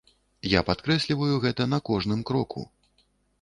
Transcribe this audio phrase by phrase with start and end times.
[0.53, 2.67] Я падкрэсліваю гэта на кожным кроку!